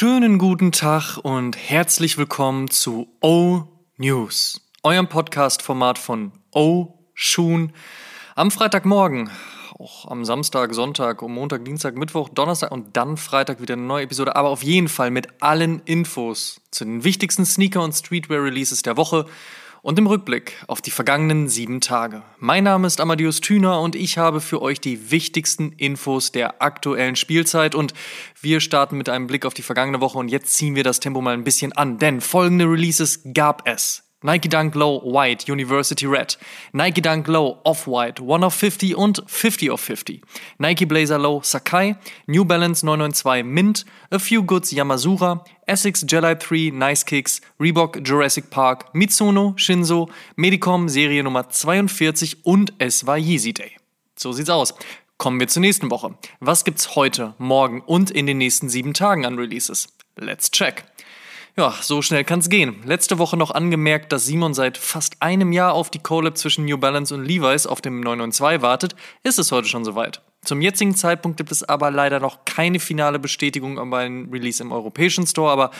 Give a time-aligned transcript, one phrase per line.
[0.00, 3.64] Schönen guten Tag und herzlich willkommen zu O
[3.98, 7.74] News, eurem Podcast-Format von O Schuhen.
[8.34, 9.28] Am Freitagmorgen,
[9.78, 14.04] auch am Samstag, Sonntag, um Montag, Dienstag, Mittwoch, Donnerstag und dann Freitag wieder eine neue
[14.04, 18.96] Episode, aber auf jeden Fall mit allen Infos zu den wichtigsten Sneaker- und Streetwear-Releases der
[18.96, 19.26] Woche
[19.82, 22.22] und im Rückblick auf die vergangenen sieben Tage.
[22.38, 27.16] Mein Name ist Amadeus Thüner und ich habe für euch die wichtigsten Infos der aktuellen
[27.16, 27.94] Spielzeit und
[28.40, 31.20] wir starten mit einem Blick auf die vergangene Woche und jetzt ziehen wir das Tempo
[31.20, 34.09] mal ein bisschen an, denn folgende Releases gab es.
[34.22, 36.36] Nike Dunk Low White University Red,
[36.72, 40.22] Nike Dunk Low Off-White 1 of 50 und 50 of 50,
[40.58, 46.70] Nike Blazer Low Sakai, New Balance 992 Mint, A Few Goods Yamazura, Essex Jelly 3
[46.72, 53.54] Nice Kicks, Reebok Jurassic Park, Mitsuno, Shinzo, Medicom Serie Nummer 42 und es war Yeezy
[53.54, 53.72] Day.
[54.16, 54.74] So sieht's aus.
[55.16, 56.14] Kommen wir zur nächsten Woche.
[56.40, 59.88] Was gibt's heute, morgen und in den nächsten sieben Tagen an Releases?
[60.16, 60.84] Let's check.
[61.56, 62.76] Ja, so schnell kann's gehen.
[62.84, 66.78] Letzte Woche noch angemerkt, dass Simon seit fast einem Jahr auf die Collab zwischen New
[66.78, 70.22] Balance und Levi's auf dem 992 wartet, ist es heute schon soweit.
[70.42, 74.72] Zum jetzigen Zeitpunkt gibt es aber leider noch keine finale Bestätigung über einen Release im
[74.72, 75.70] europäischen Store, aber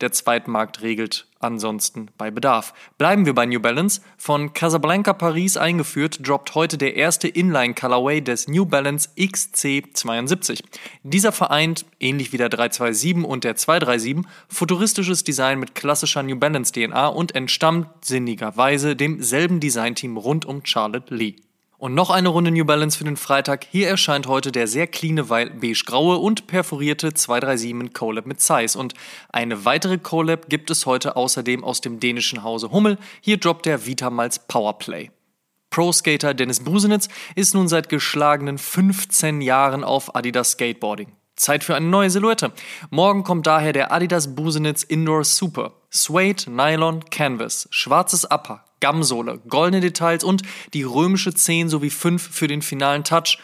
[0.00, 2.74] der Zweitmarkt regelt ansonsten bei Bedarf.
[2.98, 4.00] Bleiben wir bei New Balance.
[4.16, 10.62] Von Casablanca Paris eingeführt, droppt heute der erste Inline Colorway des New Balance XC72.
[11.02, 16.72] Dieser vereint, ähnlich wie der 327 und der 237, futuristisches Design mit klassischer New Balance
[16.72, 21.36] DNA und entstammt sinnigerweise demselben Designteam rund um Charlotte Lee.
[21.78, 23.64] Und noch eine Runde New Balance für den Freitag.
[23.70, 28.76] Hier erscheint heute der sehr cleane Weil beige-graue und perforierte 237 Colab mit Size.
[28.76, 28.94] Und
[29.28, 32.98] eine weitere Colab gibt es heute außerdem aus dem dänischen Hause Hummel.
[33.20, 35.12] Hier droppt der Vitamals Powerplay.
[35.70, 41.12] Pro-Skater Dennis Busenitz ist nun seit geschlagenen 15 Jahren auf Adidas Skateboarding.
[41.36, 42.50] Zeit für eine neue Silhouette.
[42.90, 45.74] Morgen kommt daher der Adidas Busenitz Indoor Super.
[45.90, 50.42] Suede, Nylon, Canvas, schwarzes Upper, Gamsohle, goldene Details und
[50.74, 53.38] die römische 10 sowie 5 für den finalen Touch.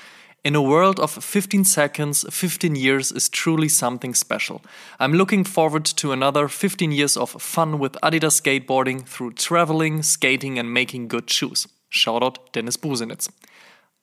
[0.47, 4.61] In a world of 15 seconds, 15 years is truly something special.
[5.01, 10.59] I'm looking forward to another 15 years of fun with Adidas skateboarding through traveling, skating
[10.59, 11.67] and making good shoes.
[11.91, 13.31] Shoutout Dennis Busenitz.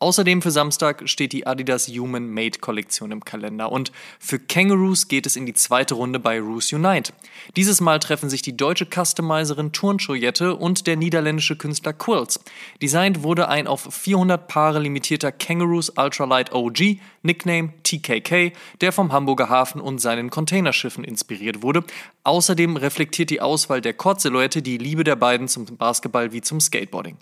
[0.02, 5.28] Außerdem für Samstag steht die Adidas Human Made Kollektion im Kalender und für Kangaroos geht
[5.28, 7.14] es in die zweite Runde bei Roos Unite.
[7.56, 12.40] Dieses Mal treffen sich die deutsche Customizerin Turnschuljette und der niederländische Künstler Quills.
[12.82, 19.50] Designt wurde ein auf 400 Paare limitierter Kangaroos Ultralight OG, Nickname TKK, der vom Hamburger
[19.50, 21.84] Hafen und seinen Containerschiffen inspiriert wurde.
[22.24, 27.18] Außerdem reflektiert die Auswahl der Kord-Silhouette die Liebe der beiden zum Basketball wie zum Skateboarding.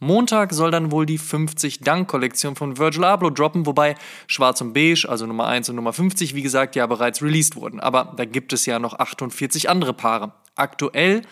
[0.00, 3.96] Montag soll dann wohl die 50 Dunk-Kollektion von Virgil Abloh droppen, wobei
[4.28, 7.80] Schwarz und Beige, also Nummer 1 und Nummer 50, wie gesagt, ja bereits released wurden.
[7.80, 10.32] Aber da gibt es ja noch 48 andere Paare.
[10.54, 11.22] Aktuell,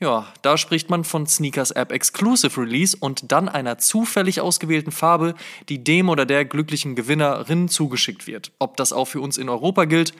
[0.00, 5.34] ja, da spricht man von Sneakers App Exclusive Release und dann einer zufällig ausgewählten Farbe,
[5.70, 8.52] die dem oder der glücklichen Gewinnerin zugeschickt wird.
[8.58, 10.12] Ob das auch für uns in Europa gilt,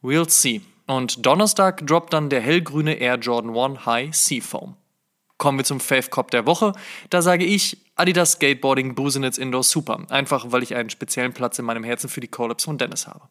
[0.00, 0.60] we'll see.
[0.86, 4.76] Und Donnerstag droppt dann der hellgrüne Air Jordan 1 High Seafoam.
[5.38, 6.72] Kommen wir zum Fave Cop der Woche.
[7.10, 10.04] Da sage ich Adidas Skateboarding Busenitz Indoor Super.
[10.10, 13.22] Einfach weil ich einen speziellen Platz in meinem Herzen für die Collabs von Dennis habe.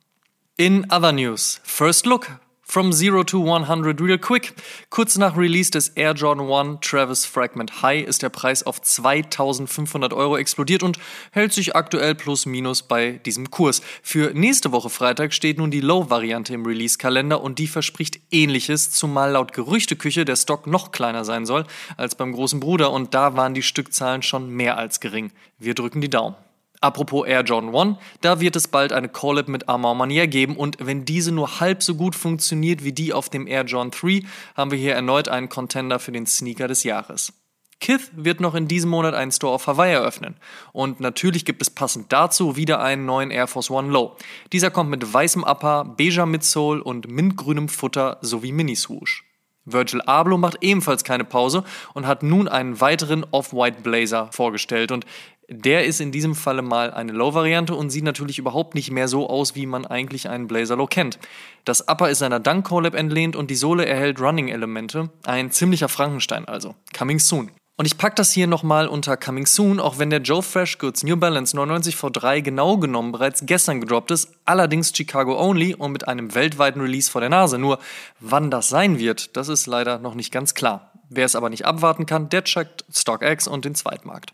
[0.56, 4.54] In other news, First Look From 0 to 100 real quick.
[4.90, 10.12] Kurz nach Release des Air Jordan 1 Travis Fragment High ist der Preis auf 2500
[10.12, 11.00] Euro explodiert und
[11.32, 13.82] hält sich aktuell plus minus bei diesem Kurs.
[14.04, 19.32] Für nächste Woche Freitag steht nun die Low-Variante im Release-Kalender und die verspricht ähnliches, zumal
[19.32, 23.54] laut Gerüchteküche der Stock noch kleiner sein soll als beim großen Bruder und da waren
[23.54, 25.32] die Stückzahlen schon mehr als gering.
[25.58, 26.36] Wir drücken die Daumen.
[26.80, 30.78] Apropos Air Jordan 1, da wird es bald eine Collab mit Armand Manier geben und
[30.80, 34.72] wenn diese nur halb so gut funktioniert wie die auf dem Air Jordan 3, haben
[34.72, 37.34] wir hier erneut einen Contender für den Sneaker des Jahres.
[37.80, 40.36] Kith wird noch in diesem Monat einen Store auf Hawaii eröffnen.
[40.74, 44.16] Und natürlich gibt es passend dazu wieder einen neuen Air Force One Low.
[44.52, 49.24] Dieser kommt mit weißem Upper, beiger Midsole und mintgrünem Futter sowie Mini-Swoosh.
[49.66, 51.64] Virgil Abloh macht ebenfalls keine Pause
[51.94, 54.92] und hat nun einen weiteren Off-White Blazer vorgestellt.
[54.92, 55.06] Und
[55.50, 59.30] der ist in diesem Falle mal eine Low-Variante und sieht natürlich überhaupt nicht mehr so
[59.30, 61.20] aus, wie man eigentlich einen Blazer Low kennt.
[61.64, 65.10] Das Upper ist seiner Dunk Collab entlehnt und die Sohle erhält Running-Elemente.
[65.26, 66.76] Ein ziemlicher Frankenstein also.
[66.98, 67.52] Coming soon.
[67.80, 71.04] Und ich packe das hier nochmal unter Coming Soon, auch wenn der Joe Fresh Goods
[71.04, 76.08] New Balance 99 V3 genau genommen bereits gestern gedroppt ist, allerdings Chicago only und mit
[76.08, 77.60] einem weltweiten Release vor der Nase.
[77.60, 77.78] Nur
[78.20, 80.92] wann das sein wird, das ist leider noch nicht ganz klar.
[81.10, 84.34] Wer es aber nicht abwarten kann, der checkt StockX und den Zweitmarkt.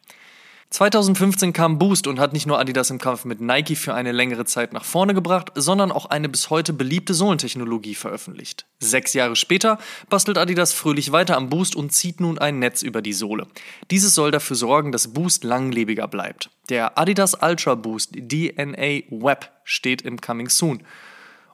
[0.69, 4.45] 2015 kam Boost und hat nicht nur Adidas im Kampf mit Nike für eine längere
[4.45, 8.65] Zeit nach vorne gebracht, sondern auch eine bis heute beliebte Sohlentechnologie veröffentlicht.
[8.79, 9.77] Sechs Jahre später
[10.09, 13.47] bastelt Adidas fröhlich weiter am Boost und zieht nun ein Netz über die Sohle.
[13.91, 16.49] Dieses soll dafür sorgen, dass Boost langlebiger bleibt.
[16.69, 20.83] Der Adidas Ultra Boost DNA Web steht im Coming Soon.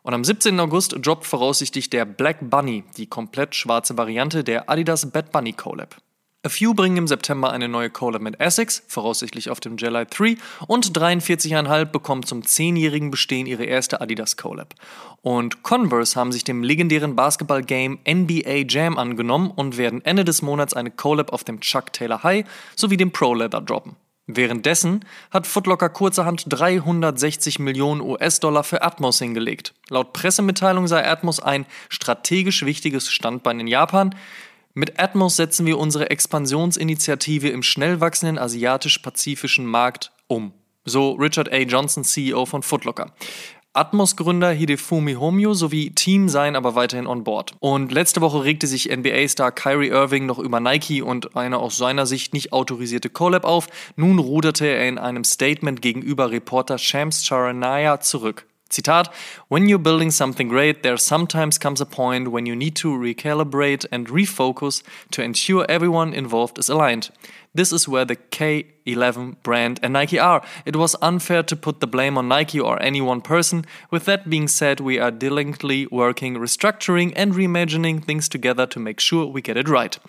[0.02, 0.60] Und am 17.
[0.60, 5.98] August droppt voraussichtlich der Black Bunny, die komplett schwarze Variante der Adidas Bad Bunny Collab.
[6.42, 10.38] A Few bringen im September eine neue Collab mit Essex, voraussichtlich auf dem Jelly 3,
[10.68, 14.74] und 43,5 bekommen zum 10-jährigen Bestehen ihre erste Adidas Collab.
[15.22, 20.74] Und Converse haben sich dem legendären Basketball-Game NBA Jam angenommen und werden Ende des Monats
[20.74, 23.98] eine Collab auf dem Chuck Taylor High sowie dem Pro Leather droppen.
[24.32, 29.74] Währenddessen hat Footlocker kurzerhand 360 Millionen US-Dollar für Atmos hingelegt.
[29.90, 34.14] Laut Pressemitteilung sei Atmos ein strategisch wichtiges Standbein in Japan.
[34.80, 40.54] Mit Atmos setzen wir unsere Expansionsinitiative im schnell wachsenden asiatisch-pazifischen Markt um.
[40.86, 41.58] So Richard A.
[41.58, 43.12] Johnson, CEO von Footlocker.
[43.74, 47.56] Atmos-Gründer Hidefumi Homyo sowie Team seien aber weiterhin on board.
[47.60, 52.06] Und letzte Woche regte sich NBA-Star Kyrie Irving noch über Nike und eine aus seiner
[52.06, 53.68] Sicht nicht autorisierte Collab auf.
[53.98, 58.49] Nun ruderte er in einem Statement gegenüber Reporter Shams Charanaya zurück.
[58.72, 59.08] Zitat,
[59.48, 63.86] When you're building something great, there sometimes comes a point when you need to recalibrate
[63.92, 67.10] and refocus to ensure everyone involved is aligned.
[67.56, 70.44] This is where the K11 brand and Nike are.
[70.66, 73.66] It was unfair to put the blame on Nike or any one person.
[73.90, 79.00] With that being said, we are diligently working, restructuring and reimagining things together to make
[79.00, 80.00] sure we get it right.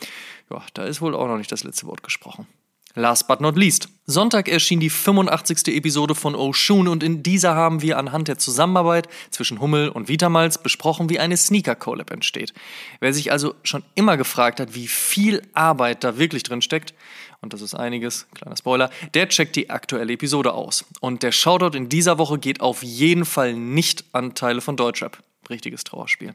[0.50, 2.46] Ja, da ist wohl auch noch nicht das letzte Wort gesprochen.
[2.94, 3.88] Last but not least.
[4.10, 5.68] Sonntag erschien die 85.
[5.68, 10.58] Episode von Oshun und in dieser haben wir anhand der Zusammenarbeit zwischen Hummel und Vitamals
[10.58, 12.52] besprochen, wie eine Sneaker-Collab entsteht.
[13.00, 16.94] Wer sich also schon immer gefragt hat, wie viel Arbeit da wirklich drin steckt,
[17.40, 20.84] und das ist einiges, kleiner Spoiler, der checkt die aktuelle Episode aus.
[21.00, 25.18] Und der Shoutout in dieser Woche geht auf jeden Fall nicht an Teile von Deutschrap.
[25.48, 26.34] Richtiges Trauerspiel.